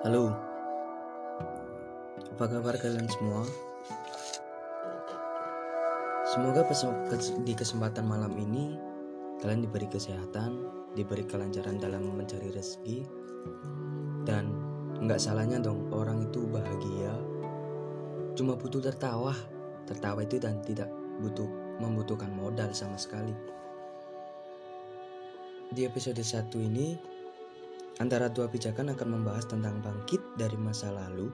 Halo, 0.00 0.32
apa 2.32 2.48
kabar 2.48 2.72
kalian 2.80 3.04
semua? 3.04 3.44
Semoga 6.24 6.64
di 7.44 7.52
kesempatan 7.52 8.08
malam 8.08 8.32
ini 8.40 8.80
kalian 9.44 9.60
diberi 9.60 9.84
kesehatan, 9.92 10.64
diberi 10.96 11.28
kelancaran 11.28 11.76
dalam 11.76 12.16
mencari 12.16 12.48
rezeki, 12.48 13.04
dan 14.24 14.48
nggak 15.04 15.20
salahnya 15.20 15.60
dong 15.60 15.92
orang 15.92 16.32
itu 16.32 16.48
bahagia. 16.48 17.12
Cuma 18.40 18.56
butuh 18.56 18.80
tertawa, 18.80 19.36
tertawa 19.84 20.24
itu 20.24 20.40
dan 20.40 20.64
tidak 20.64 20.88
butuh 21.20 21.76
membutuhkan 21.76 22.32
modal 22.32 22.72
sama 22.72 22.96
sekali. 22.96 23.36
Di 25.68 25.84
episode 25.84 26.24
1 26.24 26.56
ini 26.56 27.09
Antara 28.00 28.32
dua 28.32 28.48
pijakan 28.48 28.96
akan 28.96 29.20
membahas 29.20 29.44
tentang 29.44 29.76
bangkit 29.84 30.24
dari 30.40 30.56
masa 30.56 30.88
lalu. 30.88 31.28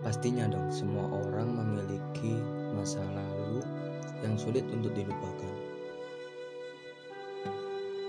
Pastinya 0.00 0.48
dong, 0.48 0.72
semua 0.72 1.04
orang 1.04 1.52
memiliki 1.52 2.32
masa 2.72 3.04
lalu 3.12 3.60
yang 4.24 4.40
sulit 4.40 4.64
untuk 4.72 4.96
dilupakan. 4.96 5.54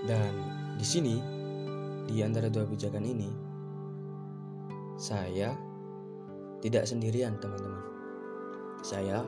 Dan 0.08 0.32
di 0.80 0.86
sini, 0.88 1.20
di 2.08 2.24
antara 2.24 2.48
dua 2.48 2.64
pijakan 2.64 3.04
ini, 3.04 3.28
saya 4.96 5.52
tidak 6.64 6.88
sendirian, 6.88 7.36
teman-teman. 7.36 7.84
Saya 8.80 9.20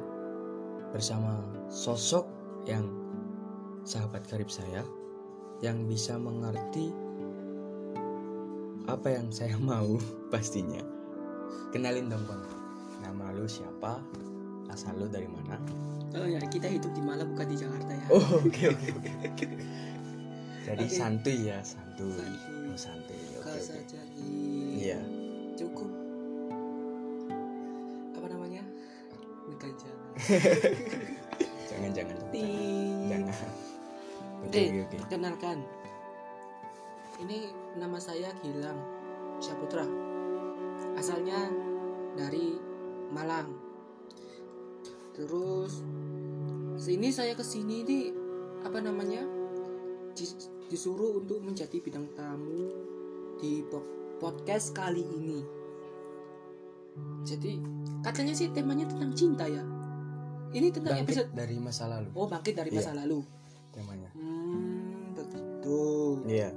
bersama 0.97 1.45
sosok 1.69 2.25
yang 2.65 2.89
sahabat 3.85 4.25
karib 4.25 4.49
saya 4.49 4.81
yang 5.61 5.85
bisa 5.85 6.17
mengerti 6.17 7.06
apa 8.87 9.09
yang 9.11 9.29
saya 9.31 9.55
mau 9.63 9.99
pastinya 10.29 10.83
kenalin 11.71 12.07
dong 12.07 12.23
bang 12.25 12.43
nama 13.03 13.31
lu 13.33 13.45
siapa 13.45 13.99
asal 14.69 14.95
lu 14.97 15.07
dari 15.07 15.27
mana 15.27 15.59
Oh 16.17 16.25
ya, 16.25 16.41
kita 16.49 16.65
hidup 16.65 16.97
di 16.97 17.05
Malang 17.05 17.29
bukan 17.37 17.45
di 17.45 17.61
Jakarta 17.61 17.93
ya. 17.93 18.07
oh 18.09 18.41
oke 18.41 18.63
oke 18.73 18.89
oke 18.97 19.47
jadi 20.65 20.83
Oke. 20.83 20.97
santuy 20.97 21.37
ya 21.45 21.61
santuy 21.61 22.09
Santuy. 22.09 22.65
oh 22.65 22.79
santuy 22.79 23.21
oke 23.37 23.53
di 24.17 24.29
iya 24.81 24.97
cukup 25.55 25.91
apa 28.13 28.27
namanya? 28.29 28.65
Bukan 29.47 29.71
jangan 31.69 31.91
jangan 31.97 32.17
Ting. 32.33 33.09
jangan 33.13 33.29
jangan 33.29 33.53
oke 34.41 34.57
Eh, 34.57 34.67
oke 34.73 34.81
oke 34.89 34.97
Kenalkan. 35.13 35.59
Ini 37.17 37.39
nama 37.77 37.97
saya 37.97 38.33
Gilang 38.41 38.77
Syaputra. 39.41 39.85
Asalnya 40.97 41.49
dari 42.15 42.57
Malang. 43.09 43.53
Terus 45.17 45.81
sini 46.77 47.09
saya 47.09 47.33
ke 47.33 47.45
sini 47.45 47.83
ini 47.83 47.99
apa 48.61 48.81
namanya? 48.81 49.25
Dis- 50.13 50.53
disuruh 50.67 51.21
untuk 51.21 51.41
menjadi 51.41 51.79
bidang 51.79 52.11
tamu 52.13 52.73
di 53.39 53.65
po- 53.65 53.87
podcast 54.19 54.73
kali 54.73 55.05
ini. 55.05 55.41
Jadi 57.23 57.61
katanya 58.01 58.33
sih 58.33 58.49
temanya 58.51 58.89
tentang 58.89 59.13
cinta 59.13 59.45
ya. 59.45 59.61
Ini 60.47 60.73
tentang 60.73 60.97
episode 60.97 61.29
bangkit 61.29 61.37
dari 61.37 61.57
masa 61.61 61.85
lalu 61.85 62.09
Oh 62.17 62.25
bangkit 62.25 62.55
dari 62.57 62.71
Iya. 62.73 62.79
masa 62.81 62.93
lalu. 62.97 63.19
temanya 63.77 64.09
Hmm 64.17 65.13
begitu. 65.13 65.77
iya 66.25 66.49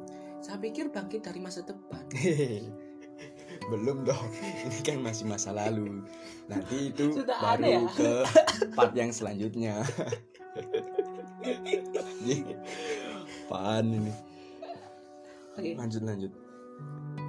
Saya 0.50 0.58
pikir 0.58 0.90
bangkit 0.90 1.22
dari 1.22 1.38
masa 1.38 1.62
depan. 1.62 2.02
belum 3.70 4.02
dong 4.02 4.28
ini 4.66 4.82
kan 4.82 4.98
masih 4.98 5.30
masa 5.30 5.54
lalu 5.54 6.02
nanti 6.50 6.90
itu 6.90 7.14
Sudah 7.14 7.38
baru 7.38 7.70
ya? 7.70 7.82
ke 7.94 8.12
part 8.74 8.98
yang 8.98 9.14
selanjutnya 9.14 9.86
apaan 13.46 13.94
ini 13.94 14.14
Oke. 15.54 15.78
lanjut 15.78 16.02
lanjut 16.02 16.32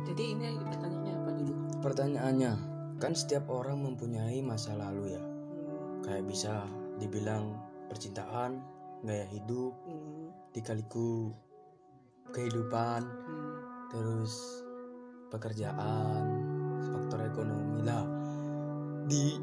Jadi 0.09 0.23
ini 0.33 0.49
pertanyaannya 0.65 1.13
apa 1.13 1.31
dulu? 1.37 1.53
pertanyaannya 1.85 2.53
kan 2.97 3.13
setiap 3.13 3.45
orang 3.53 3.85
mempunyai 3.85 4.41
masa 4.41 4.73
lalu 4.81 5.13
ya 5.13 5.21
Hmm, 5.21 6.01
kayak 6.01 6.25
bisa 6.25 6.65
dibilang 6.97 7.53
percintaan 7.93 8.65
gaya 9.05 9.29
hidup 9.29 9.77
hmm, 9.85 10.33
dikaliku 10.57 11.37
kehidupan 12.33 13.03
hmm. 13.05 13.53
terus 13.91 14.63
pekerjaan 15.31 16.25
faktor 16.91 17.23
ekonomi 17.27 17.83
lah 17.87 18.03
di 19.07 19.39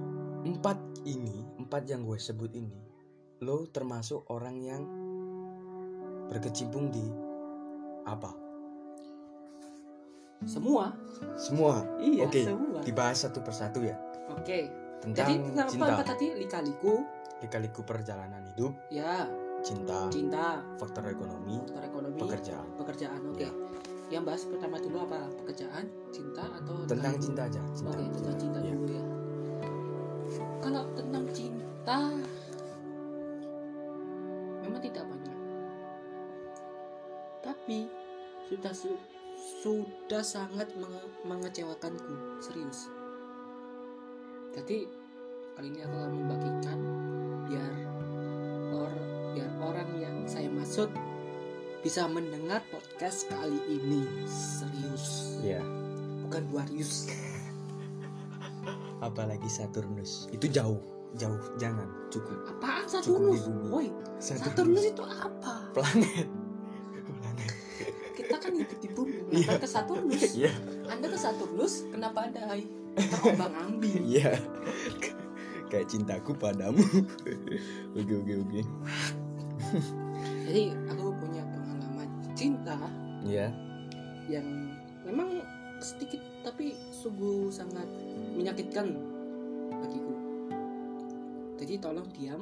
empat 0.48 0.78
ini 1.04 1.44
empat 1.60 1.84
yang 1.88 2.04
gue 2.08 2.20
sebut 2.20 2.52
ini 2.56 2.80
lo 3.44 3.68
termasuk 3.70 4.26
orang 4.34 4.56
yang 4.64 4.84
berkecimpung 6.28 6.92
di 6.92 7.06
apa 8.08 8.32
Semua? 10.46 10.94
semua 11.34 11.82
Iya 11.98 12.30
Oke, 12.30 12.46
semua. 12.46 12.80
dibahas 12.86 13.26
satu 13.26 13.42
persatu 13.42 13.82
ya 13.84 13.98
Oke. 14.32 14.70
tentang 15.02 15.34
Jadi 15.34 15.34
cinta 15.74 15.98
apa 15.98 16.04
tadi 16.06 16.34
likaliku? 16.38 17.04
dikaliku 17.42 17.82
perjalanan 17.86 18.46
hidup 18.54 18.74
Ya 18.90 19.26
cinta 19.68 20.08
cinta, 20.08 20.64
faktor 20.80 21.04
ekonomi 21.12 21.60
faktor 21.68 21.84
ekonomi, 21.84 22.16
pekerjaan 22.16 22.68
pekerjaan. 22.80 23.20
Oke. 23.28 23.44
Ya. 23.44 23.52
Yang 24.08 24.24
bahas 24.24 24.44
pertama 24.48 24.80
dulu 24.80 24.98
apa? 25.04 25.20
Pekerjaan, 25.44 25.84
cinta 26.16 26.48
atau 26.48 26.88
tentang 26.88 27.20
cinta 27.20 27.44
aja 27.44 27.60
cinta, 27.76 27.92
Oke 27.92 28.08
tentang 28.16 28.38
cinta 28.40 28.60
Ya. 28.64 28.72
dulu 28.72 28.88
ya. 28.88 29.04
Kalau 30.64 30.84
tentang 30.96 31.26
cinta, 31.36 31.98
memang 34.64 34.80
tidak 34.80 35.04
banyak. 35.04 35.38
Tapi 37.44 37.80
sudah 38.48 38.72
su- 38.72 39.04
sudah 39.60 40.24
sangat 40.24 40.72
menge- 40.80 41.12
mengecewakanku, 41.24 42.40
serius. 42.40 42.88
Jadi 44.56 44.88
kali 45.54 45.68
ini 45.68 45.80
aku 45.84 45.96
akan 46.00 46.12
membagikan 46.16 46.80
biar 47.46 47.74
or 48.72 48.92
biar 49.38 49.54
orang 49.62 49.90
yang 50.02 50.16
saya 50.26 50.50
maksud 50.50 50.90
bisa 51.86 52.10
mendengar 52.10 52.66
podcast 52.74 53.30
kali 53.30 53.62
ini. 53.70 54.02
Serius. 54.26 55.38
Ya 55.46 55.62
bukan 56.26 56.42
Warius. 56.50 57.06
Apalagi 59.06 59.46
Saturnus. 59.46 60.26
Itu 60.34 60.50
jauh. 60.50 60.82
Jauh. 61.22 61.38
Jangan. 61.62 61.86
Cukup. 62.10 62.50
Apaan 62.50 62.90
Saturnus? 62.90 63.46
woi 63.70 63.94
Saturnus. 64.18 64.90
Itu 64.90 65.06
apa? 65.06 65.70
Planet. 65.78 66.26
Planet. 67.06 67.52
Kita 68.18 68.42
kan 68.42 68.58
hidup 68.58 68.78
di 68.82 68.90
bumi. 68.90 69.22
Iya. 69.38 69.54
kenapa 69.54 69.62
ke 69.62 69.68
Saturnus? 69.70 70.34
Iya. 70.34 70.52
Anda 70.90 71.14
ke 71.14 71.18
Saturnus? 71.22 71.86
Kenapa 71.94 72.26
anda 72.26 72.42
terombang 72.98 73.54
ambing 73.70 74.02
iya. 74.02 74.34
Kayak 75.70 75.94
cintaku 75.94 76.34
padamu. 76.34 76.82
Oke 77.98 78.14
oke 78.18 78.34
oke 78.40 78.62
jadi 80.48 80.64
aku 80.90 81.14
punya 81.20 81.44
pengalaman 81.46 82.10
cinta 82.34 82.78
iya. 83.24 83.52
yang 84.32 84.46
memang 85.04 85.44
sedikit 85.80 86.22
tapi 86.42 86.74
sungguh 86.90 87.54
sangat 87.54 87.86
menyakitkan 88.34 88.98
bagiku. 89.78 90.14
Jadi 91.58 91.74
tolong 91.78 92.08
diam. 92.18 92.42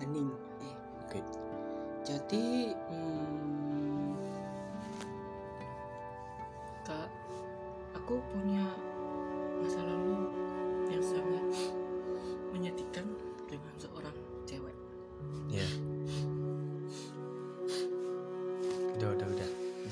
Hening. 0.00 0.30
Eh 0.62 0.76
Oke. 1.06 1.20
jadi 2.02 2.74
hmm, 2.90 3.51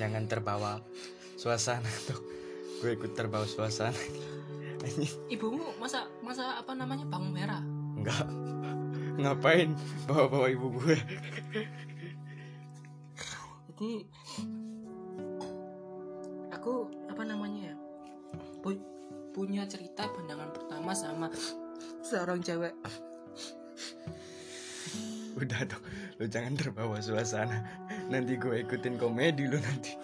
jangan 0.00 0.24
terbawa 0.24 0.80
suasana 1.36 1.92
tuh. 2.08 2.16
Gue 2.80 2.96
ikut 2.96 3.12
terbawa 3.12 3.44
suasana. 3.44 4.00
Ibumu 5.28 5.76
masa 5.76 6.08
masa 6.24 6.56
apa 6.56 6.72
namanya? 6.72 7.04
Bawang 7.04 7.28
merah? 7.36 7.60
Enggak. 8.00 8.24
Ngapain 9.20 9.76
bawa 10.08 10.24
bawa 10.32 10.46
ibu 10.48 10.72
gue? 10.80 10.96
Jadi 13.68 13.92
aku 16.48 16.72
apa 17.12 17.22
namanya 17.28 17.72
ya? 17.72 17.76
Pu- 18.64 18.88
punya 19.36 19.68
cerita 19.68 20.08
pandangan 20.08 20.48
pertama 20.56 20.96
sama 20.96 21.28
seorang 22.00 22.40
cewek. 22.40 22.72
Udah 25.36 25.60
dong. 25.68 25.84
Lu 26.16 26.24
jangan 26.24 26.56
terbawa 26.56 26.96
suasana 27.04 27.60
nanti 28.10 28.34
gue 28.34 28.66
ikutin 28.66 28.98
komedi 28.98 29.46
lu 29.46 29.54
nanti. 29.62 29.94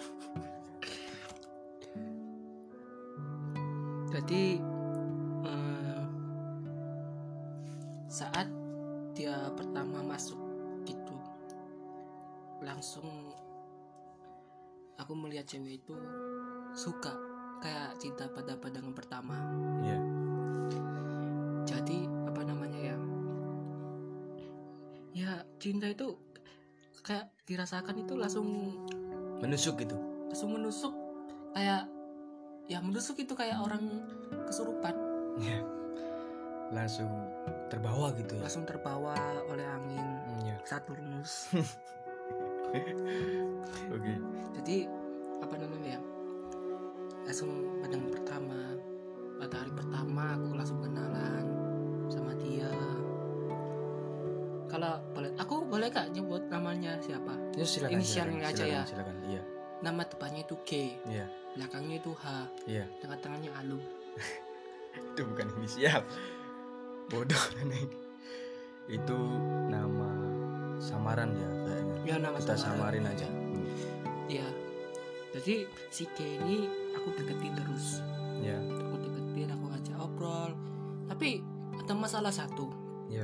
Jadi 4.07 4.43
eh, 5.43 6.03
saat 8.07 8.47
dia 9.11 9.51
pertama 9.53 9.99
masuk 10.01 10.39
gitu 10.87 11.15
langsung 12.63 13.35
aku 14.97 15.13
melihat 15.13 15.45
cewek 15.45 15.83
itu 15.83 15.93
suka 16.73 17.13
kayak 17.59 17.99
cinta 17.99 18.25
pada 18.31 18.55
pandangan 18.57 18.95
pertama. 18.95 19.37
Iya. 19.83 19.99
jadi 21.67 22.07
apa 22.29 22.41
namanya 22.47 22.79
ya? 22.79 22.97
Ya 25.11 25.31
cinta 25.59 25.89
itu 25.91 26.15
kayak 27.07 27.25
dirasakan 27.47 27.95
itu 27.97 28.13
langsung 28.13 28.75
Menusuk 29.39 29.79
gitu. 29.79 29.95
langsung 30.27 30.51
menusuk 30.51 30.91
kayak 31.53 31.87
ya 32.67 32.77
menusuk 32.77 33.15
itu 33.15 33.31
kayak 33.31 33.57
orang 33.57 33.79
kesurupan 34.43 34.91
Iya. 35.39 35.61
Langsung 36.67 37.07
terbawa 37.71 38.11
gitu 38.13 38.35
ya. 38.35 38.43
langsung 38.43 38.67
terbawa 38.67 39.15
oleh 39.47 39.63
angin 39.63 40.03
Hmm, 40.03 40.43
Iya. 40.43 40.55
Saturnus 40.67 41.47
Oke. 43.87 44.13
jadi 44.59 44.77
apa 45.39 45.55
namanya 45.55 45.95
ya 45.95 46.01
langsung 47.23 47.49
pandangan 47.79 48.11
pertama 48.11 48.59
pada 49.37 49.55
hari 49.63 49.71
pertama 49.71 50.35
aku 50.35 50.47
langsung 50.51 50.79
kenalan 50.81 51.45
sama 52.09 52.33
dia 52.35 52.67
kalau 54.67 54.99
boleh 55.11 55.31
aku 55.35 55.55
boleh 55.63 55.87
kak 55.87 56.11
nyebut 56.11 56.43
namanya 56.47 56.99
siapa 56.99 57.33
Ya 57.53 57.63
silakan. 57.63 57.95
Inisialnya 57.95 58.37
silakan, 58.37 58.51
aja 58.51 58.63
ya. 58.63 58.81
silakan, 58.83 58.85
Silakan. 58.85 59.15
Iya. 59.25 59.41
nama 59.77 60.01
depannya 60.03 60.41
itu 60.41 60.55
G 60.61 60.71
Iya. 61.05 61.25
belakangnya 61.53 61.95
itu 61.97 62.11
H 62.13 62.23
Iya. 62.65 62.85
tengah-tengahnya 62.97 63.51
Alu 63.55 63.79
Itu 65.07 65.21
bukan 65.25 65.47
inisial. 65.55 66.01
Bodoh 67.07 67.43
Neneng. 67.55 67.89
Itu 68.87 69.17
nama 69.67 70.09
samaran 70.77 71.31
ya 71.31 71.49
kayaknya. 71.63 71.97
ya 72.03 72.15
nama 72.17 72.37
Kita 72.37 72.53
samaran. 72.53 72.77
samarin 72.77 73.05
aja. 73.07 73.27
Hmm. 73.27 73.67
ya 74.27 74.47
jadi 75.29 75.55
si 75.87 76.03
G 76.09 76.37
ini 76.37 76.65
aku 76.91 77.13
deketin 77.13 77.53
terus 77.53 78.01
Ya. 78.37 78.57
aku 78.57 78.95
deketin 78.99 79.49
aku 79.49 79.65
ngajak 79.67 79.97
obrol 79.97 80.51
tapi 81.05 81.41
ada 81.75 81.93
masalah 81.93 82.29
satu 82.29 82.69
Ya. 83.07 83.23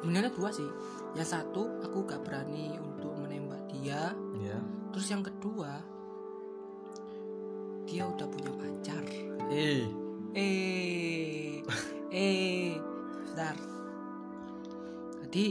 Sebenarnya 0.00 0.32
dua 0.32 0.50
sih. 0.50 0.66
Yang 1.14 1.28
satu 1.36 1.84
aku 1.84 2.08
gak 2.08 2.24
berani 2.24 2.74
untuk 2.80 3.12
menembak 3.20 3.60
dia. 3.70 4.16
Ya. 4.40 4.56
terus 4.90 5.06
yang 5.06 5.22
kedua 5.22 5.78
dia 7.86 8.08
udah 8.08 8.26
punya 8.26 8.50
pacar. 8.56 9.04
Eh. 9.52 9.86
eh. 10.34 11.62
Eh. 12.10 12.74
Bentar. 13.30 13.56
Jadi 15.28 15.44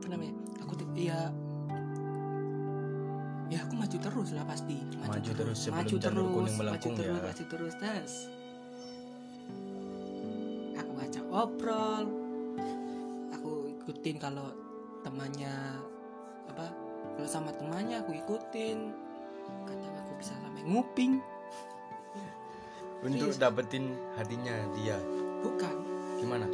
apa 0.00 0.06
namanya? 0.10 0.34
Aku 0.64 0.72
ya. 0.96 1.30
Ya 3.52 3.58
aku 3.62 3.74
maju 3.76 3.96
terus 4.00 4.28
lah 4.34 4.42
pasti. 4.48 4.80
Maju 5.04 5.30
terus. 5.36 5.58
maju 5.70 5.94
janur 6.00 6.24
terus. 6.26 6.34
kuning 6.34 6.54
maju 6.56 6.60
melengkung 6.64 6.94
terus 6.96 7.14
ya. 7.14 7.22
maju 7.22 7.44
terus 7.46 7.74
tes 7.78 8.12
aku 10.74 10.90
ngajak 10.98 11.26
obrol 11.30 12.04
ikutin 13.84 14.16
kalau 14.16 14.48
temannya 15.00 15.52
apa 16.48 16.72
kalau 17.14 17.28
sama 17.28 17.52
temannya 17.52 18.00
aku 18.00 18.16
ikutin 18.16 18.90
kadang 19.62 19.92
aku 19.94 20.12
bisa 20.16 20.32
sampai 20.34 20.64
nguping 20.64 21.20
Untuk 23.04 23.36
dapetin 23.36 23.92
hatinya 24.16 24.56
dia. 24.72 24.96
bukan 25.44 25.76
Gimana? 26.16 26.48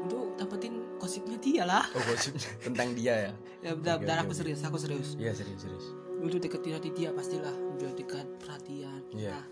untuk 0.00 0.32
dapetin 0.34 0.80
gosipnya 0.96 1.36
dia 1.36 1.68
lah 1.68 1.84
Oh 1.92 2.00
gosipnya 2.00 2.48
tentang 2.64 2.96
dia 2.96 3.28
ya? 3.28 3.32
ya 3.60 3.70
bentar, 3.76 4.00
bentar 4.00 4.24
aku 4.24 4.32
serius 4.32 4.64
aku 4.64 4.80
serius 4.80 5.12
Iya 5.20 5.36
serius 5.36 5.60
serius. 5.60 5.92
untuk 6.16 6.40
deketin 6.40 6.72
hati 6.72 6.88
dia 6.90 7.12
pastilah 7.12 7.52
untuk 7.52 7.92
dekat 7.92 8.24
perhatian 8.40 9.04
Iya. 9.12 9.36
nah 9.36 9.44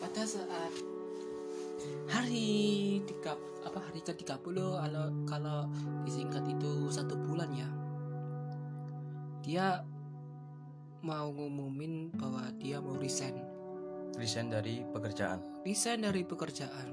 pada 0.00 0.24
saat 0.24 0.72
hari 2.06 2.48
tiga 3.04 3.34
apa 3.62 3.78
hari 3.80 4.00
ke 4.00 4.14
30 4.14 4.38
kalau 4.54 5.06
kalau 5.24 5.58
disingkat 6.02 6.46
itu 6.46 6.86
satu 6.88 7.18
bulan 7.18 7.50
ya 7.50 7.68
dia 9.42 9.66
mau 11.00 11.30
ngumumin 11.30 12.10
bahwa 12.12 12.46
dia 12.56 12.78
mau 12.78 12.94
resign 12.96 13.36
Resign 14.16 14.48
dari 14.48 14.80
pekerjaan. 14.86 15.44
resign 15.62 16.00
dari 16.00 16.22
pekerjaan 16.22 16.88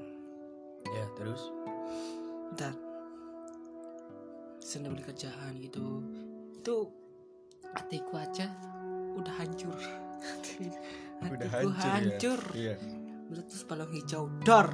Ya 0.86 1.08
terus? 1.16 1.40
resign 4.60 4.84
dari 4.86 5.04
kerjaan 5.04 5.52
gitu 5.60 6.04
itu 6.54 6.76
hatiku 7.70 8.14
aja 8.18 8.48
udah 9.14 9.34
hancur 9.36 9.78
Udah 11.24 11.48
hatiku 11.48 11.72
hancur, 11.72 11.88
hancur. 11.88 12.42
ya. 12.52 12.60
Iya. 12.60 12.76
Meletus 13.34 13.66
balong 13.66 13.90
hijau. 13.90 14.30
Dor. 14.46 14.70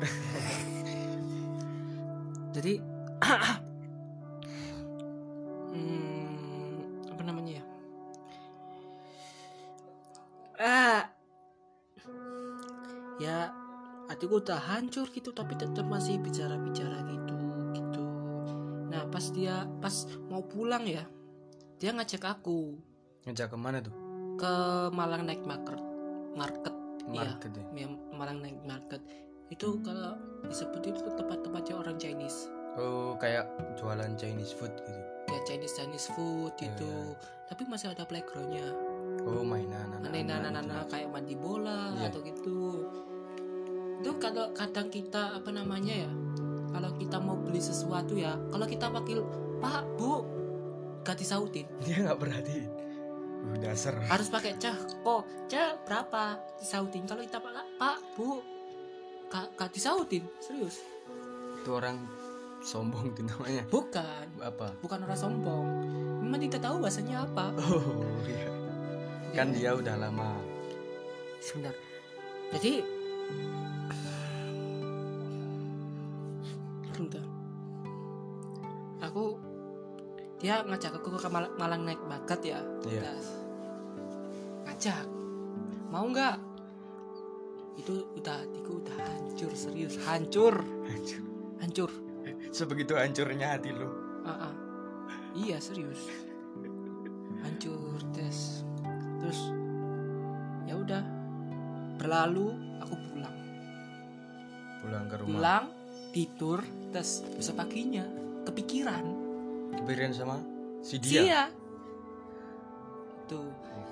Jadi 2.52 2.76
hmm, 5.72 7.08
apa 7.16 7.22
namanya 7.24 7.64
ya? 7.64 7.66
Ah. 10.60 11.02
Ya 13.20 13.56
hatiku 14.12 14.44
udah 14.44 14.60
hancur 14.60 15.08
gitu 15.16 15.32
tapi 15.32 15.56
tetap 15.56 15.88
masih 15.88 16.20
bicara-bicara 16.20 17.08
gitu 17.08 17.40
gitu. 17.72 18.04
Nah 18.92 19.08
pas 19.08 19.24
dia 19.32 19.64
pas 19.80 20.04
mau 20.28 20.44
pulang 20.44 20.84
ya 20.84 21.08
dia 21.80 21.96
ngajak 21.96 22.28
aku. 22.28 22.76
Ngejak 23.24 23.56
ke 23.56 23.58
mana 23.60 23.80
tuh? 23.80 23.96
ke 24.40 24.88
Malang 24.96 25.28
Night 25.28 25.44
Market 25.44 25.84
market 26.32 26.79
iya 27.08 27.30
Market 27.30 27.52
ya. 27.54 27.64
ya, 27.76 27.88
Malang 28.12 28.40
Night 28.40 28.60
Market 28.62 29.02
itu 29.50 29.68
kalau 29.82 30.14
disebut 30.46 30.82
itu 30.86 31.02
tempat-tempatnya 31.10 31.76
orang 31.76 31.98
Chinese 31.98 32.50
Oh 32.78 33.18
kayak 33.18 33.50
jualan 33.76 34.14
Chinese 34.14 34.54
food 34.54 34.72
gitu. 34.78 35.02
ya 35.28 35.40
Chinese 35.44 35.74
Chinese 35.74 36.08
food 36.14 36.54
Iya, 36.56 36.70
gitu 36.70 36.92
iya. 37.12 37.18
tapi 37.48 37.64
masih 37.66 37.92
ada 37.92 38.06
playgroundnya 38.06 38.68
Oh 39.26 39.44
mainan 39.44 40.00
anak 40.00 40.16
anak-anak 40.16 40.86
kayak 40.88 41.10
mandi 41.10 41.36
bola 41.36 41.92
Iya. 41.94 42.08
atau 42.08 42.20
gitu 42.22 42.60
itu 44.00 44.12
kalau 44.16 44.48
kadang 44.54 44.88
kita 44.88 45.36
apa 45.36 45.50
namanya 45.52 46.08
ya 46.08 46.12
kalau 46.70 46.94
kita 46.96 47.18
mau 47.18 47.36
beli 47.36 47.60
sesuatu 47.60 48.16
ya 48.16 48.38
kalau 48.48 48.64
kita 48.64 48.88
panggil 48.88 49.26
pak 49.60 49.84
bu 49.98 50.24
gak 51.02 51.18
disautin 51.18 51.66
Dia 51.82 52.06
nggak 52.06 52.16
perhatiin. 52.18 52.70
Dasar. 53.60 53.96
harus 54.08 54.28
pakai 54.32 54.56
cah. 54.60 54.76
Kok? 55.04 55.48
Cah 55.48 55.76
berapa? 55.84 56.40
Disautin. 56.60 57.04
Kalau 57.08 57.24
kita 57.24 57.40
pak 57.40 57.66
pak 57.80 57.98
bu 58.16 58.40
gak, 59.32 59.46
gak 59.56 59.70
disautin? 59.72 60.24
Serius? 60.40 60.84
Itu 61.60 61.76
orang 61.76 62.04
sombong 62.64 63.16
tuh 63.16 63.24
namanya. 63.28 63.64
bukan. 63.72 64.26
Apa? 64.44 64.76
bukan 64.84 65.00
orang 65.08 65.20
sombong. 65.20 65.68
Memang 66.24 66.40
tidak 66.46 66.62
tahu 66.68 66.76
bahasanya 66.84 67.24
apa. 67.24 67.52
Oh 67.58 68.20
iya. 68.28 68.48
Kan 69.36 69.56
dia 69.56 69.72
udah 69.76 69.96
lama. 69.96 70.36
sebentar. 71.40 71.72
Jadi 72.52 72.84
bentar. 77.00 77.26
Aku 79.00 79.40
dia 80.40 80.64
ngajak 80.64 81.04
aku 81.04 81.20
ke 81.20 81.28
Mal- 81.28 81.52
Malang 81.60 81.84
naik 81.84 82.00
bakat 82.08 82.40
ya. 82.48 82.60
Iya. 82.88 83.04
Udah. 83.04 83.20
ngajak. 84.72 85.06
Mau 85.92 86.06
nggak? 86.08 86.38
Itu 87.76 88.08
udah 88.16 88.48
hatiku 88.48 88.80
udah 88.80 88.96
hancur 89.04 89.52
serius. 89.52 90.00
Hancur. 90.08 90.64
Hancur. 90.88 91.22
hancur. 91.60 91.92
Sebegitu 92.56 92.96
hancurnya 92.96 93.60
hati 93.60 93.76
lu. 93.76 93.88
Ah, 94.24 94.48
ah. 94.48 94.54
iya 95.36 95.60
serius. 95.60 96.08
Hancur 97.44 98.00
tes 98.16 98.64
terus 99.20 99.40
ya 100.64 100.80
udah. 100.80 101.04
Berlalu 102.00 102.80
aku 102.80 102.96
pulang. 102.96 103.36
Pulang 104.80 105.04
ke 105.12 105.16
rumah. 105.20 105.28
pulang 105.36 105.66
tidur 106.16 106.64
tes 106.96 107.28
besok 107.36 107.60
paginya. 107.60 108.08
Kepikiran 108.48 109.19
Kepikiran 109.80 110.12
sama 110.12 110.36
si 110.80 110.96
dia, 111.00 111.22
dia. 111.24 111.44
tuh 113.28 113.48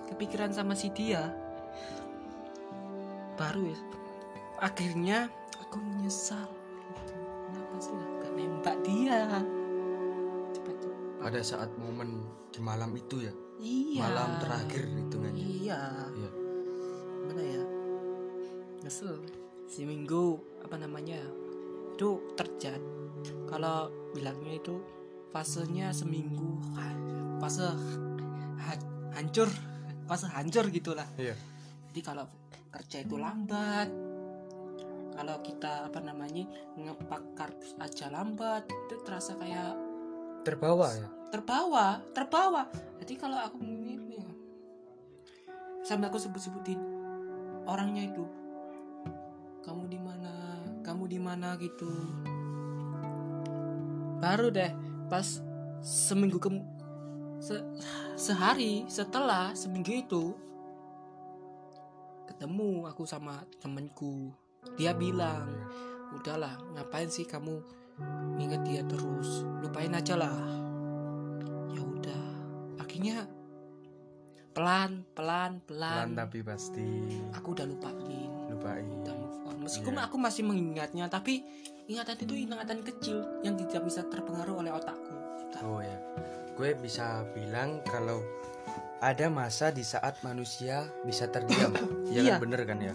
kepikiran 0.08 0.52
sama 0.56 0.74
si 0.76 0.88
dia 0.92 1.32
baru 3.36 3.70
ya 3.70 3.80
akhirnya 4.64 5.30
aku 5.62 5.78
menyesal 5.78 6.48
kenapa 7.48 7.76
sih 7.78 7.94
gak 8.24 8.32
nembak 8.34 8.78
dia 8.88 9.20
cepat-cepat 10.56 11.22
Pada 11.22 11.42
saat 11.44 11.70
momen 11.76 12.24
di 12.50 12.60
malam 12.64 12.90
itu 12.96 13.20
ya. 13.22 13.34
Iya. 13.58 14.02
Malam 14.06 14.30
terakhir 14.42 14.86
hitungannya. 14.86 15.44
Iya. 15.44 15.82
Iya. 16.14 16.32
Mana 17.28 17.44
ya? 17.44 17.64
Nyesel. 18.86 19.18
seminggu 19.68 20.40
apa 20.64 20.80
namanya 20.80 21.20
itu 21.92 22.24
terjadi 22.40 22.80
kalau 23.52 23.92
bilangnya 24.16 24.56
itu 24.56 24.80
fasenya 25.30 25.92
seminggu 25.92 26.58
fase 27.38 27.68
ha- 28.58 28.86
hancur 29.14 29.50
fase 30.08 30.26
hancur 30.32 30.68
gitulah. 30.72 31.06
Iya. 31.16 31.36
jadi 31.92 32.00
kalau 32.02 32.26
kerja 32.72 33.02
itu 33.02 33.16
lambat 33.18 33.90
kalau 35.18 35.42
kita 35.42 35.90
apa 35.90 35.98
namanya 35.98 36.46
ngepak 36.78 37.34
kardus 37.34 37.74
aja 37.78 38.14
lambat 38.14 38.70
itu 38.70 38.96
terasa 39.02 39.34
kayak 39.36 39.74
Terbawa 40.46 40.88
ya. 40.94 41.08
terbawa 41.28 42.00
terbawa. 42.16 42.64
Jadi 43.04 43.14
kalau 43.20 43.36
aku 43.36 43.60
ini 43.60 43.98
sampai 45.84 46.08
aku 46.08 46.20
sebut-sebutin 46.20 46.80
orangnya 47.68 48.08
itu 48.08 48.24
kamu 49.66 49.92
di 49.92 50.00
mana? 50.00 50.32
Kamu 50.88 51.04
di 51.12 51.20
mana? 51.20 51.60
gitu. 51.60 51.92
Baru 54.18 54.48
deh 54.50 54.72
pas 55.08 55.42
seminggu 55.80 56.38
ke 56.38 56.50
se- 57.40 57.66
sehari 58.16 58.84
setelah 58.88 59.52
seminggu 59.54 59.92
itu 59.94 60.24
ketemu 62.28 62.86
aku 62.86 63.08
sama 63.08 63.42
temenku 63.58 64.30
dia 64.76 64.92
bilang 64.92 65.48
udahlah 66.14 66.60
ngapain 66.76 67.08
sih 67.08 67.24
kamu 67.24 67.62
ingat 68.38 68.62
dia 68.62 68.86
terus? 68.86 69.42
Lupain 69.58 69.90
aja 69.90 70.14
lah. 70.14 70.38
Ya 71.74 71.82
udah. 71.82 72.26
Akhirnya 72.78 73.26
pelan 74.54 75.02
pelan 75.18 75.62
pelan, 75.66 76.14
Pelan 76.14 76.14
tapi 76.14 76.46
pasti. 76.46 76.86
Aku 77.34 77.58
udah 77.58 77.66
lupain. 77.66 78.30
Lupain. 78.54 78.86
udah 79.02 79.14
move 79.18 79.38
on. 79.50 79.58
Meskipun 79.66 79.98
Iya. 79.98 80.06
aku 80.06 80.16
masih 80.22 80.44
mengingatnya 80.46 81.10
tapi 81.10 81.42
ingatan 81.88 82.16
itu 82.20 82.34
ingatan 82.38 82.80
kecil 82.84 83.18
yang 83.42 83.56
tidak 83.58 83.82
bisa 83.84 84.04
terpengaruh 84.06 84.60
oleh 84.60 84.72
otakku. 84.72 85.16
Oh 85.64 85.80
ya. 85.80 85.98
Gue 86.54 86.76
bisa 86.76 87.24
bilang 87.32 87.80
kalau 87.82 88.22
ada 89.00 89.30
masa 89.30 89.70
di 89.70 89.82
saat 89.82 90.20
manusia 90.22 90.86
bisa 91.04 91.26
terdiam. 91.28 91.72
Iya 92.08 92.22
Iya. 92.24 92.34
kan 92.34 92.42
bener 92.44 92.62
kan 92.64 92.80
ya? 92.80 92.94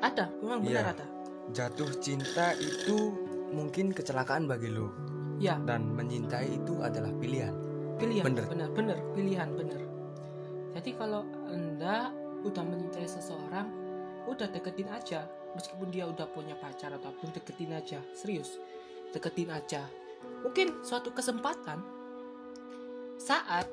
ada 0.00 0.24
memang 0.40 0.60
benar 0.60 0.84
Iya. 0.84 0.92
ada 0.94 1.06
Jatuh 1.46 1.92
cinta 1.98 2.56
itu 2.56 2.96
mungkin 3.52 3.92
kecelakaan 3.92 4.44
bagi 4.44 4.68
lo 4.68 4.88
ya 5.36 5.60
dan 5.62 5.84
menyintai 5.86 6.48
itu 6.54 6.80
adalah 6.80 7.12
pilihan. 7.14 7.52
pilihan 7.94 8.24
Bener. 8.24 8.44
benar 8.48 8.68
benar 8.72 8.98
pilihan 9.12 9.48
benar 9.52 9.80
jadi 10.72 10.90
kalau 10.96 11.22
anda 11.46 12.08
udah 12.42 12.64
mencintai 12.64 13.06
seseorang 13.06 13.68
udah 14.26 14.48
deketin 14.50 14.88
aja 14.90 15.28
meskipun 15.54 15.88
dia 15.88 16.04
udah 16.04 16.26
punya 16.26 16.54
pacar 16.54 16.90
ataupun 16.92 17.30
deketin 17.30 17.72
aja 17.72 17.98
serius 18.12 18.58
deketin 19.10 19.48
aja 19.48 19.86
mungkin 20.42 20.82
suatu 20.82 21.10
kesempatan 21.10 21.78
saat 23.16 23.66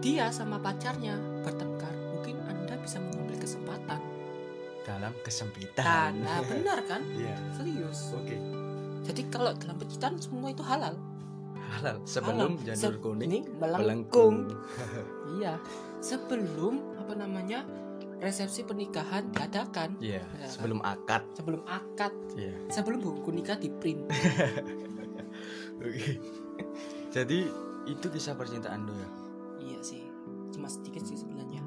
dia 0.00 0.28
sama 0.28 0.56
pacarnya 0.56 1.14
bertengkar 1.40 1.92
mungkin 2.10 2.40
anda 2.42 2.74
bisa 2.76 2.98
mengambil 2.98 3.36
kesempatan 3.36 4.00
Dalam 4.80 5.12
kesempitan. 5.22 6.18
nah 6.18 6.40
benar 6.50 6.80
kan 6.82 7.04
Iya. 7.06 7.36
serius 7.52 8.10
Oke. 8.12 8.36
jadi 9.04 9.22
kalau 9.28 9.52
dalam 9.54 9.76
percintaan 9.76 10.16
semua 10.16 10.50
itu 10.50 10.62
halal 10.62 10.96
Halal. 11.70 12.02
Sebelum 12.02 12.58
Halal. 12.58 12.66
janur 12.66 12.94
kuning 12.98 13.46
melengkung 13.54 14.50
Iya, 15.38 15.54
sebelum 16.02 16.82
apa 16.98 17.14
namanya 17.14 17.62
resepsi 18.20 18.62
pernikahan 18.62 19.28
diadakan, 19.30 19.96
Iya. 19.98 20.20
Ya. 20.20 20.46
Sebelum 20.46 20.80
akad. 20.80 21.24
sebelum 21.32 21.64
akad, 21.64 22.12
Iya. 22.34 22.52
sebelum 22.68 23.00
buku 23.00 23.32
nikah 23.32 23.56
di 23.56 23.68
print. 23.70 24.04
Oke. 25.80 26.20
Jadi 27.10 27.48
itu 27.84 28.06
kisah 28.06 28.34
percintaan 28.34 28.84
lo 28.84 28.92
ya. 28.92 29.08
iya 29.60 29.78
sih, 29.80 30.04
cuma 30.50 30.68
sedikit 30.68 31.02
sih 31.02 31.16
sebenarnya. 31.16 31.64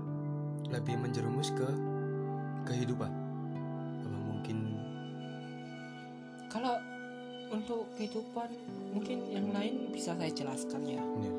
Lebih 0.70 0.98
menjerumus 0.98 1.50
ke 1.52 1.68
kehidupan. 2.64 3.12
Apa 4.00 4.18
mungkin 4.24 4.58
Kalau 6.48 6.78
untuk 7.50 7.90
kehidupan 7.94 8.50
mungkin 8.90 9.26
yang 9.28 9.50
lain 9.50 9.90
bisa 9.90 10.14
saya 10.14 10.30
jelaskan 10.30 10.86
ya, 10.86 11.02
Iya. 11.02 11.34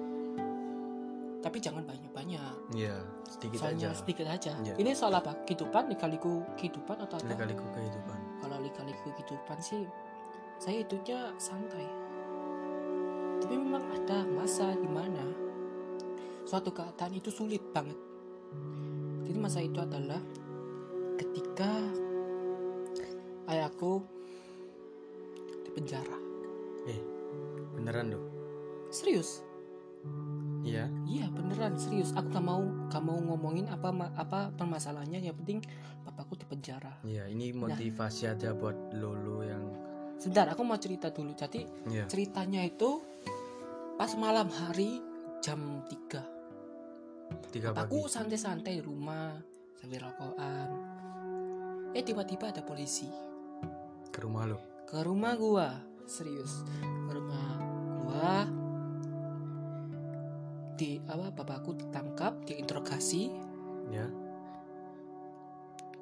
Tapi 1.55 1.71
jangan 1.71 1.87
banyak-banyak. 1.87 2.75
Iya, 2.75 2.99
sedikit 3.31 3.63
Soalnya 3.63 3.95
aja. 3.95 3.99
sedikit 4.03 4.27
aja. 4.27 4.53
Iya. 4.59 4.75
Ini 4.75 4.91
soal 4.91 5.15
apa? 5.15 5.39
Kehidupan, 5.47 5.87
lika-liku 5.87 6.43
kehidupan 6.59 6.99
atau 6.99 7.15
apa? 7.15 7.31
Kali-kali 7.31 7.55
kehidupan. 7.55 8.19
Kalau 8.43 8.59
lika-liku 8.59 9.15
kehidupan 9.15 9.63
sih, 9.63 9.87
saya 10.59 10.83
hidupnya 10.83 11.31
santai. 11.39 11.87
Tapi 13.39 13.55
memang 13.55 13.87
ada 13.87 14.27
masa 14.35 14.75
di 14.75 14.91
mana 14.91 15.23
suatu 16.43 16.75
keadaan 16.75 17.15
itu 17.15 17.31
sulit 17.31 17.63
banget. 17.71 18.03
Jadi 19.23 19.39
masa 19.39 19.63
itu 19.63 19.79
adalah 19.79 20.19
ketika 21.23 21.71
ayahku 23.47 24.03
di 25.63 25.71
penjara. 25.71 26.19
Eh, 26.91 26.99
beneran 27.79 28.11
dong? 28.11 28.27
Serius? 28.91 29.39
Iya. 30.65 30.89
Iya 31.05 31.27
beneran 31.29 31.77
serius. 31.77 32.11
Aku 32.11 32.29
gak 32.29 32.41
mau 32.41 32.59
gak 32.89 33.01
mau 33.01 33.17
ngomongin 33.17 33.69
apa 33.69 33.89
apa 34.17 34.49
permasalahannya. 34.51 35.21
Yang 35.21 35.37
penting 35.39 35.59
papaku 36.03 36.35
di 36.35 36.47
penjara. 36.47 36.93
Iya, 37.03 37.29
ini 37.29 37.53
motivasi 37.53 38.25
aja 38.27 38.53
buat 38.53 38.93
lolo 38.93 39.41
yang 39.41 39.65
Sebentar, 40.15 40.47
aku 40.49 40.63
mau 40.63 40.79
cerita 40.79 41.11
dulu. 41.11 41.35
Jadi 41.35 41.67
Iya. 41.87 42.07
ceritanya 42.07 42.63
itu 42.63 43.03
pas 43.95 44.09
malam 44.15 44.49
hari 44.49 44.99
jam 45.39 45.61
3 45.85 46.23
Tiga 47.51 47.71
pagi. 47.71 47.85
aku 47.85 48.07
santai-santai 48.07 48.79
di 48.79 48.83
rumah 48.83 49.37
sambil 49.75 50.03
rokokan 50.03 50.69
eh 51.91 52.03
tiba-tiba 52.03 52.49
ada 52.49 52.59
polisi 52.61 53.07
Ke 54.09 54.19
rumah 54.21 54.47
lo. 54.47 54.59
ke 54.85 54.99
rumah 54.99 55.35
gua 55.35 55.69
serius 56.05 56.65
ke 57.07 57.13
rumah 57.13 57.44
di 60.75 60.99
apa 61.07 61.31
bapakku 61.31 61.79
ditangkap 61.79 62.43
diinterogasi 62.47 63.53
Ya. 63.93 64.09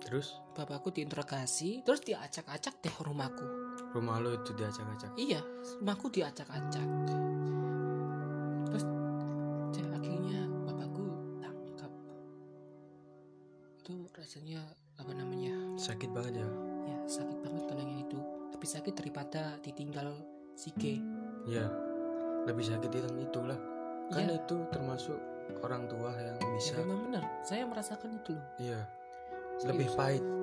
Terus 0.03 0.39
bapakku 0.53 0.93
diinterogasi 0.93 1.83
terus 1.83 2.05
diacak-acak 2.05 2.75
deh 2.85 2.95
rumahku 3.01 3.47
rumah 3.97 4.21
lo 4.21 4.37
itu 4.37 4.53
diacak-acak. 4.53 5.17
iya 5.17 5.41
rumahku 5.81 6.13
diacak-acak 6.13 6.89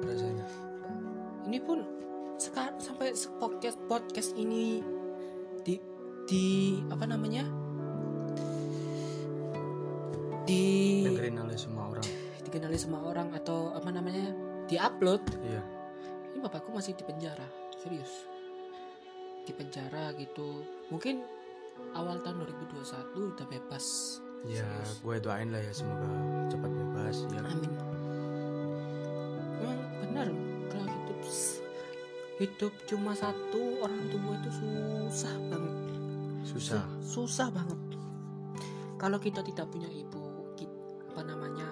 rasanya. 0.02 0.46
ini 1.44 1.60
pun 1.60 1.84
sekarang 2.36 2.78
sampai 2.78 3.12
podcast 3.36 3.78
podcast 3.86 4.32
ini 4.34 4.80
di 5.62 5.76
di 6.26 6.46
apa 6.88 7.04
namanya 7.04 7.44
di 10.46 11.06
oleh 11.06 11.58
semua 11.58 11.90
orang. 11.90 12.06
dikenali 12.42 12.78
semua 12.78 13.02
orang 13.04 13.30
atau 13.34 13.70
apa 13.72 13.90
namanya 13.90 14.34
diupload 14.66 15.22
Iya. 15.42 15.62
ini 16.28 16.38
bapakku 16.40 16.72
masih 16.72 16.94
di 16.94 17.04
penjara 17.04 17.46
serius 17.78 18.26
di 19.44 19.52
penjara 19.52 20.14
gitu 20.16 20.62
mungkin 20.90 21.22
awal 21.94 22.18
tahun 22.20 22.46
2021 22.46 23.34
udah 23.34 23.48
bebas 23.48 23.86
Ya, 24.40 24.64
gue 25.04 25.20
doain 25.20 25.52
lah 25.52 25.60
ya 25.60 25.74
semoga 25.76 26.08
cepat 26.48 26.72
bebas 26.72 27.28
ya. 27.28 27.44
amin 27.44 27.89
hidup 32.40 32.72
cuma 32.86 33.12
satu 33.12 33.60
orang 33.80 34.04
tua 34.08 34.34
itu 34.38 34.50
susah 34.54 35.36
banget 35.46 35.76
Susah. 36.42 36.84
susah 37.00 37.48
banget 37.52 37.80
kalau 38.96 39.16
kita 39.18 39.40
tidak 39.42 39.68
punya 39.68 39.88
ibu 39.88 40.24
ki- 40.56 40.72
apa 41.06 41.22
namanya 41.22 41.68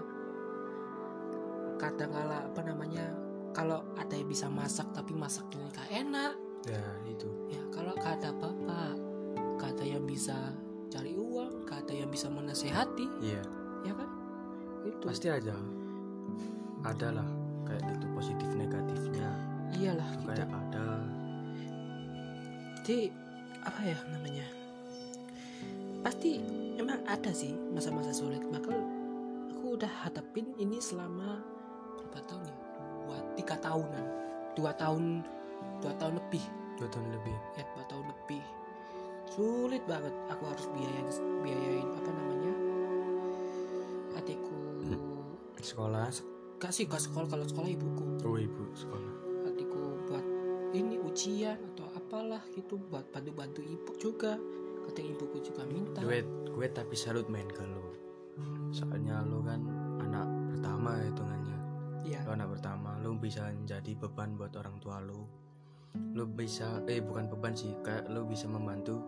kadang-kala 1.78 2.46
apa 2.46 2.62
namanya 2.64 3.06
kalau 3.54 3.82
ada 3.96 4.14
yang 4.14 4.28
bisa 4.28 4.48
masak 4.48 4.86
tapi 4.92 5.14
masaknya 5.14 5.66
gak 5.72 5.90
enak 5.90 6.34
Ya, 6.68 6.84
itu. 7.08 7.30
ya 7.48 7.64
kalau 7.72 7.96
gak 7.96 8.20
ada 8.20 8.36
bapak 8.36 9.00
gak 9.56 9.72
ada 9.78 9.86
yang 9.88 10.04
bisa 10.04 10.36
cari 10.90 11.16
uang 11.16 11.64
gak 11.64 11.88
ada 11.88 11.94
yang 11.96 12.10
bisa 12.12 12.28
menasehati 12.28 13.08
Iya. 13.24 13.40
ya 13.84 13.94
kan 13.96 14.10
itu 14.84 15.04
Pasti 15.04 15.28
aja. 15.28 15.56
Ada 16.80 17.08
lah 17.12 17.28
kayak 17.64 17.82
gitu 17.92 18.06
positif 18.12 18.50
negatifnya 18.54 19.32
iyalah 19.76 20.08
gitu 20.16 20.32
kayak 20.32 20.48
ada 20.48 20.88
jadi 22.88 23.12
apa 23.68 23.84
ya 23.84 24.00
namanya? 24.16 24.48
Pasti 26.00 26.40
emang 26.80 27.04
ada 27.04 27.36
sih 27.36 27.52
masa-masa 27.76 28.16
sulit 28.16 28.40
bakal 28.48 28.80
aku 29.52 29.76
udah 29.76 29.92
hadapin 30.08 30.56
ini 30.56 30.80
selama 30.80 31.44
berapa 32.00 32.24
tahun 32.32 32.48
ya? 32.48 32.56
Dua 33.04 33.20
tiga 33.36 33.56
tahunan. 33.60 34.06
Dua 34.56 34.72
tahun 34.72 35.20
dua 35.84 35.94
tahun 36.00 36.16
lebih. 36.16 36.44
Dua 36.80 36.88
tahun 36.88 37.08
lebih. 37.12 37.38
Ya 37.60 37.64
dua 37.76 37.86
tahun 37.92 38.06
lebih. 38.08 38.44
Sulit 39.36 39.84
banget. 39.84 40.16
Aku 40.32 40.44
harus 40.48 40.66
biayain 40.72 41.08
biayain 41.44 41.90
apa 41.92 42.10
namanya? 42.16 42.54
Adikku. 44.16 44.56
Sekolah? 45.60 46.08
Kasih 46.56 46.88
ke 46.88 46.96
sekolah. 46.96 47.28
Kalau 47.28 47.44
sekolah 47.44 47.68
ibuku. 47.68 48.06
Oh 48.24 48.40
ibu 48.40 48.64
sekolah 48.80 49.27
ini 50.76 51.00
ujian 51.00 51.60
atau 51.74 51.88
apalah 51.96 52.44
gitu 52.56 52.80
buat 52.90 53.08
bantu-bantu 53.14 53.64
ibu 53.64 53.92
juga. 53.96 54.36
Kadang 54.88 55.08
ibuku 55.12 55.38
juga 55.44 55.64
minta. 55.68 56.00
Gue 56.00 56.24
gue 56.48 56.68
tapi 56.72 56.96
salut 56.96 57.28
main 57.30 57.48
ke 57.48 57.62
lo 57.62 57.98
soalnya 58.72 59.24
lo 59.26 59.42
kan 59.44 59.62
anak 60.04 60.28
pertama 60.54 61.02
hitungannya. 61.04 61.58
Iya. 62.08 62.20
lo 62.24 62.30
anak 62.40 62.50
pertama 62.56 62.90
lo 63.04 63.20
bisa 63.20 63.52
jadi 63.68 63.92
beban 63.98 64.40
buat 64.40 64.54
orang 64.56 64.78
tua 64.80 65.04
lo. 65.04 65.28
Lo 66.14 66.24
bisa 66.30 66.84
eh 66.86 67.02
bukan 67.02 67.32
beban 67.32 67.58
sih 67.58 67.74
kayak 67.82 68.12
lo 68.12 68.28
bisa 68.28 68.46
membantu 68.48 69.02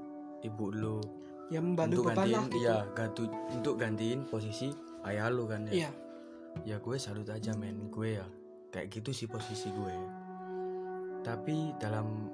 ibu 0.43 0.73
lo. 0.73 0.99
Ya 1.49 1.61
membantu 1.61 2.05
untuk 2.05 2.05
beban 2.13 2.27
lah 2.29 2.45
gantiin 2.45 2.53
gitu. 2.53 2.59
iya 2.61 2.77
gantu 2.93 3.23
untuk 3.49 3.75
gantiin 3.81 4.19
posisi 4.29 4.69
ayah 5.05 5.29
lo 5.31 5.43
kan 5.49 5.69
ya. 5.69 5.73
Iya. 5.73 5.91
ya 6.65 6.77
gue 6.81 6.95
salut 6.97 7.29
aja 7.29 7.53
men 7.55 7.89
gue 7.91 8.19
ya. 8.19 8.27
Kayak 8.69 9.01
gitu 9.01 9.09
sih 9.13 9.27
posisi 9.29 9.69
gue 9.73 9.95
tapi 11.23 11.75
dalam 11.75 12.29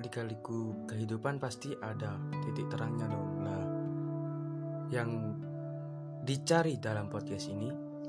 lika-liku 0.00 0.84
kehidupan 0.90 1.38
pasti 1.38 1.72
ada 1.78 2.18
titik 2.44 2.66
terangnya 2.68 3.06
dong. 3.08 3.30
Lah 3.40 3.64
yang 4.92 5.10
dicari 6.24 6.80
dalam 6.80 7.08
podcast 7.08 7.52
ini 7.52 7.68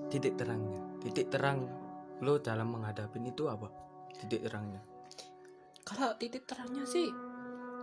titik 0.10 0.36
terangnya. 0.40 1.00
Titik 1.00 1.30
terang 1.30 1.68
lo 2.24 2.40
dalam 2.40 2.74
menghadapi 2.74 3.20
itu 3.22 3.48
apa? 3.52 3.70
Titik 4.16 4.44
terangnya. 4.48 4.82
Kalau 5.86 6.18
titik 6.18 6.50
terangnya 6.50 6.84
sih 6.88 7.06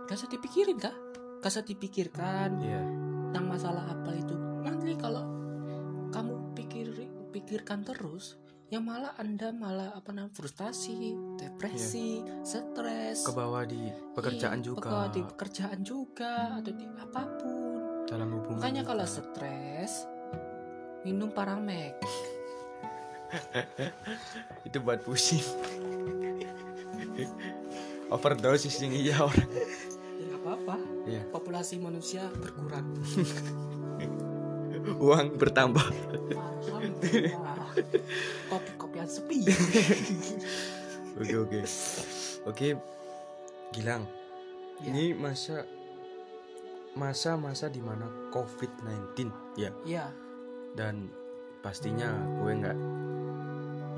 gak 0.03 0.19
usah 0.19 0.27
dipikirin 0.27 0.75
kah 0.75 0.95
gak 1.39 1.51
usah 1.51 1.63
dipikirkan 1.63 2.59
iya. 2.59 2.83
tentang 3.31 3.45
masalah 3.47 3.85
apa 3.87 4.11
itu. 4.11 4.35
Nanti 4.63 4.93
kalau 4.99 5.23
kamu 6.11 6.53
pikir 6.53 6.87
pikirkan 7.33 7.81
terus 7.81 8.37
yang 8.73 8.89
malah 8.89 9.13
anda 9.21 9.53
malah 9.53 9.93
apa 9.93 10.09
namanya 10.09 10.33
frustasi 10.33 11.13
depresi 11.37 12.25
stres. 12.41 13.21
Ke 13.21 13.29
bawah 13.29 13.61
di 13.69 13.85
pekerjaan 14.17 14.59
Iya, 14.59 14.65
juga. 14.65 15.13
di 15.13 15.21
pekerjaan 15.21 15.79
juga 15.85 16.57
atau 16.57 16.73
di 16.73 16.85
apa 16.89 17.21
pun. 17.37 17.77
Dalam 18.09 18.33
hubungan 18.33 18.57
makanya 18.57 18.81
juga. 18.81 18.89
kalau 18.89 19.05
stres 19.05 20.09
minum 21.05 21.29
paramek 21.29 22.01
itu 24.67 24.77
buat 24.81 25.05
pusing. 25.05 25.43
Overdosis 28.13 28.81
ini 28.81 29.05
iya 29.05 29.21
orang. 29.21 29.49
Ya 30.17 30.33
apa-apa. 30.33 30.77
Iya. 31.03 31.21
populasi 31.29 31.77
manusia 31.77 32.25
berkurang 32.31 32.95
uang 34.99 35.37
bertambah. 35.37 35.85
Alhamdulillah. 36.67 37.57
kopi-kopian 38.49 39.07
sepi. 39.09 39.45
Oke 41.13 41.35
oke. 41.37 41.61
Oke 42.49 42.67
Gilang. 43.73 44.05
Ya. 44.81 44.89
ini 44.89 45.13
masa 45.13 45.63
masa-masa 46.93 47.69
di 47.69 47.81
mana 47.81 48.05
COVID-19 48.29 49.29
ya. 49.57 49.71
Ya. 49.85 50.05
Dan 50.73 51.09
pastinya 51.61 52.09
gue 52.41 52.51
nggak 52.53 52.79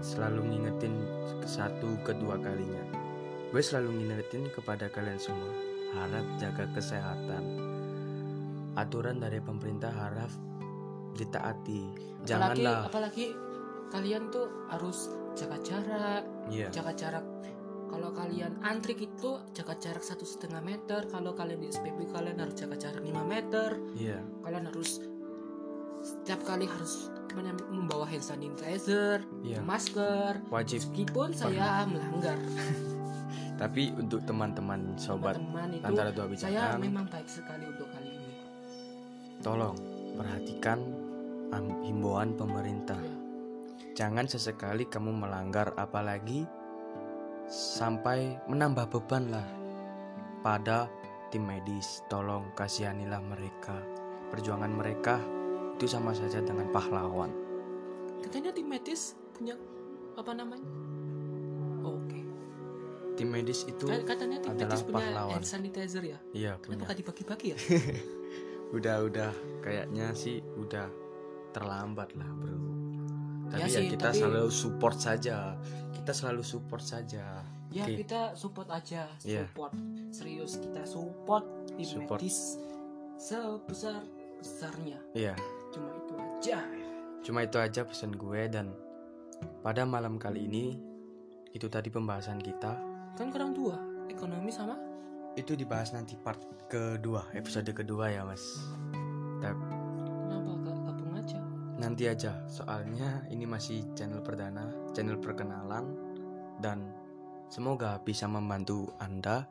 selalu 0.04 0.42
ngingetin 0.52 0.96
satu 1.44 2.00
kedua 2.04 2.40
kalinya. 2.40 2.84
Gue 3.52 3.64
selalu 3.64 4.00
ngingetin 4.00 4.52
kepada 4.52 4.92
kalian 4.92 5.20
semua 5.20 5.52
harap 5.96 6.26
jaga 6.40 6.68
kesehatan. 6.76 7.44
Aturan 8.76 9.24
dari 9.24 9.40
pemerintah 9.40 9.92
harap 9.92 10.28
ditaati. 11.16 11.82
Apalagi 12.26 12.28
janganlah. 12.28 12.80
apalagi 12.92 13.28
kalian 13.90 14.24
tuh 14.30 14.48
harus 14.70 15.10
jaga 15.36 15.58
jarak. 15.64 16.24
Iya. 16.52 16.68
Jaga 16.72 16.92
jarak. 16.96 17.26
Kalau 17.86 18.10
kalian 18.12 18.60
antri 18.66 18.98
gitu 18.98 19.40
jaga 19.56 19.78
jarak 19.78 20.04
satu 20.04 20.26
setengah 20.28 20.60
meter. 20.60 21.06
Kalau 21.08 21.32
kalian 21.32 21.64
di 21.64 21.70
SPB 21.72 22.12
kalian 22.12 22.42
harus 22.42 22.56
jaga 22.58 22.76
jarak 22.76 23.02
5 23.04 23.14
meter. 23.24 23.70
Iya. 23.96 24.20
Kalian 24.42 24.66
harus 24.68 25.00
setiap 26.06 26.42
kali 26.46 26.70
harus 26.70 27.10
mem- 27.34 27.70
membawa 27.74 28.06
hand 28.06 28.22
sanitizer 28.22 29.26
iya. 29.42 29.62
masker. 29.62 30.44
Wajib. 30.54 30.82
Meskipun 30.86 31.34
saya 31.34 31.88
melanggar. 31.90 32.38
Tapi 33.62 33.96
untuk 33.96 34.20
teman-teman 34.28 35.00
sobat 35.00 35.40
teman-teman 35.40 35.80
itu 35.80 35.86
antara 35.88 36.10
dua 36.12 36.28
saya 36.36 36.76
bijakan 36.76 36.80
memang 36.84 37.06
baik 37.08 37.30
sekali 37.32 37.64
untuk 37.72 37.88
kali 37.88 38.10
ini. 38.12 38.36
Tolong 39.40 39.78
perhatikan 40.20 41.05
himbauan 41.82 42.34
pemerintah. 42.34 42.98
Ya. 42.98 43.16
jangan 43.96 44.28
sesekali 44.28 44.84
kamu 44.86 45.16
melanggar 45.16 45.72
apalagi 45.76 46.44
sampai 47.48 48.36
menambah 48.46 48.92
beban 48.92 49.32
lah 49.32 49.48
pada 50.42 50.92
tim 51.30 51.46
medis. 51.46 52.04
Tolong 52.08 52.52
kasihanilah 52.54 53.22
mereka. 53.22 53.78
Perjuangan 54.32 54.72
mereka 54.72 55.16
itu 55.76 55.88
sama 55.88 56.12
saja 56.12 56.40
dengan 56.40 56.68
pahlawan. 56.72 57.32
Katanya 58.20 58.52
tim 58.52 58.68
medis 58.68 59.16
punya 59.32 59.56
apa 60.16 60.32
namanya? 60.34 60.68
Oke. 61.82 62.20
Tim 63.16 63.32
medis 63.32 63.64
itu 63.64 63.86
Ka- 63.86 64.04
katanya 64.04 64.44
tim 64.44 64.52
adalah 64.56 64.76
medis 64.76 64.84
punya 64.84 65.06
pahlawan. 65.08 65.34
hand 65.40 65.48
sanitizer 65.48 66.04
ya? 66.04 66.20
Iya 66.36 66.60
kenapa 66.60 66.92
punya. 66.92 67.00
dibagi-bagi 67.00 67.48
ya? 67.54 67.58
Udah 68.76 69.06
udah. 69.06 69.32
Kayaknya 69.62 70.12
sih 70.12 70.42
udah 70.58 70.90
terlambat 71.56 72.12
lah 72.14 72.28
bro. 72.28 72.58
Tapi 73.48 73.62
Ya 73.62 73.66
ya, 73.66 73.78
sih, 73.80 73.88
kita 73.88 74.12
tapi- 74.12 74.20
selalu 74.20 74.52
support 74.52 74.98
saja. 74.98 75.56
Kita 75.96 76.12
selalu 76.12 76.44
support 76.44 76.84
saja. 76.84 77.40
Ya 77.72 77.84
Oke. 77.84 78.04
kita 78.04 78.36
support 78.36 78.68
aja. 78.70 79.08
Iya. 79.22 79.48
support. 79.48 79.72
Serius 80.12 80.60
kita 80.60 80.84
support 80.84 81.44
tim 81.72 81.88
Support. 81.88 82.20
medis 82.20 82.60
sebesar 83.16 84.04
besarnya. 84.36 85.00
Iya. 85.12 85.34
Cuma 85.72 85.90
itu 85.94 86.14
aja. 86.16 86.60
Cuma 87.20 87.40
itu 87.42 87.58
aja 87.58 87.82
pesan 87.82 88.14
gue 88.14 88.42
dan 88.48 88.70
pada 89.60 89.84
malam 89.84 90.16
kali 90.16 90.46
ini 90.46 90.66
itu 91.52 91.68
tadi 91.68 91.88
pembahasan 91.90 92.38
kita. 92.38 92.76
Kan 93.16 93.32
kurang 93.32 93.52
dua 93.52 93.76
ekonomi 94.08 94.52
sama? 94.52 94.76
Itu 95.36 95.56
dibahas 95.56 95.92
nanti 95.92 96.16
part 96.16 96.40
kedua 96.68 97.28
episode 97.34 97.68
kedua 97.68 98.08
ya 98.08 98.24
mas. 98.24 98.44
Tapi 99.40 99.75
nanti 101.76 102.08
aja 102.08 102.40
soalnya 102.48 103.28
ini 103.28 103.44
masih 103.44 103.84
channel 103.94 104.24
perdana, 104.24 104.72
channel 104.96 105.20
perkenalan 105.20 105.86
dan 106.60 106.88
semoga 107.48 108.00
bisa 108.00 108.26
membantu 108.26 108.96
anda 108.98 109.44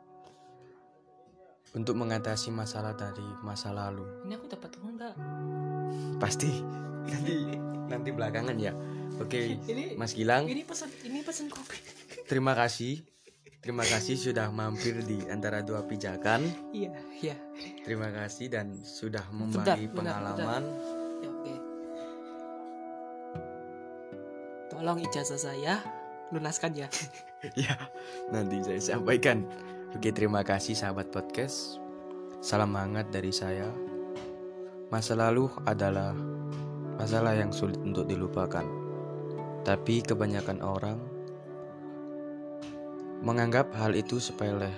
untuk 1.75 1.99
mengatasi 1.99 2.49
masalah 2.49 2.95
dari 2.95 3.25
masa 3.43 3.75
lalu. 3.75 4.07
ini 4.23 4.33
aku 4.33 4.47
dapat 4.47 4.71
uang 4.79 4.95
nggak 4.95 5.15
Pasti 6.17 6.49
nanti 7.11 7.33
nanti 7.85 8.09
belakangan 8.09 8.55
ya. 8.57 8.73
Oke, 9.15 9.59
ini 9.61 9.93
Mas 9.95 10.11
Gilang. 10.11 10.47
ini 10.49 10.63
pesan 10.63 10.89
ini 11.03 11.21
pesan 11.21 11.47
kopi 11.47 11.77
Terima 12.31 12.55
kasih. 12.55 13.03
Terima 13.59 13.81
kasih 13.81 14.13
sudah 14.13 14.53
mampir 14.53 15.01
di 15.01 15.25
antara 15.25 15.65
dua 15.65 15.81
pijakan. 15.83 16.45
iya 16.69 16.93
iya 17.17 17.33
Terima 17.81 18.13
kasih 18.13 18.45
dan 18.53 18.77
sudah 18.85 19.25
Bentar, 19.25 19.73
membagi 19.73 19.89
bentar, 19.89 20.21
pengalaman. 20.21 20.63
ya 20.63 20.69
oke 20.69 20.94
tolong 24.85 25.01
ijazah 25.01 25.41
saya 25.41 25.81
lunaskan 26.29 26.77
ya 26.77 26.85
ya, 27.65 27.73
nanti 28.29 28.61
saya 28.61 28.77
sampaikan. 28.77 29.41
Oke, 29.97 30.13
terima 30.13 30.45
kasih 30.45 30.77
sahabat 30.77 31.09
podcast. 31.09 31.81
Salam 32.37 32.77
hangat 32.77 33.09
dari 33.09 33.33
saya. 33.33 33.65
Masa 34.93 35.17
lalu 35.17 35.49
adalah 35.65 36.13
masalah 37.01 37.33
yang 37.33 37.49
sulit 37.49 37.81
untuk 37.81 38.05
dilupakan. 38.05 38.61
Tapi 39.65 40.05
kebanyakan 40.05 40.61
orang 40.61 41.01
menganggap 43.25 43.73
hal 43.73 43.97
itu 43.97 44.21
sepele. 44.21 44.69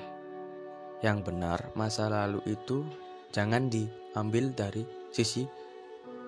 Yang 1.04 1.28
benar, 1.28 1.60
masa 1.76 2.08
lalu 2.08 2.40
itu 2.48 2.88
jangan 3.36 3.68
diambil 3.68 4.56
dari 4.56 4.88
sisi 5.12 5.44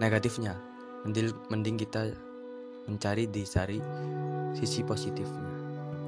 negatifnya. 0.03 0.59
Mending, 1.07 1.31
mending 1.47 1.79
kita 1.79 2.11
mencari 2.85 3.27
dicari 3.27 3.81
sisi 4.55 4.85
positifnya. 4.85 5.49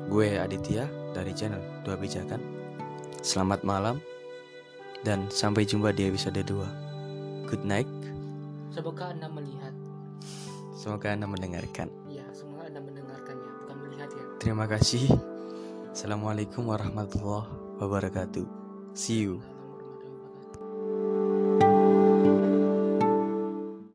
Gue 0.08 0.40
Aditya 0.40 0.88
dari 1.12 1.32
channel 1.36 1.62
Dua 1.84 1.96
Bijakan. 2.00 2.40
Selamat 3.22 3.62
malam 3.64 4.00
dan 5.02 5.28
sampai 5.34 5.66
jumpa 5.66 5.92
di 5.94 6.08
episode 6.10 6.42
2. 6.42 7.50
Good 7.50 7.64
night. 7.68 7.90
Semoga 8.72 9.12
Anda 9.12 9.28
melihat. 9.28 9.74
Semoga 10.72 11.14
Anda 11.14 11.28
mendengarkan. 11.28 11.92
Ya, 12.08 12.26
semoga 12.32 12.66
Anda 12.66 12.82
mendengarkannya, 12.82 13.50
bukan 13.66 13.78
melihat 13.86 14.10
ya. 14.10 14.26
Terima 14.40 14.66
kasih. 14.66 15.06
Assalamualaikum 15.92 16.72
warahmatullahi 16.72 17.52
wabarakatuh. 17.78 18.48
See 18.96 19.28
you. 19.28 19.44